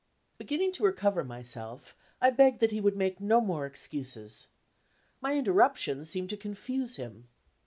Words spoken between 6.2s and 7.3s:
to confuse him.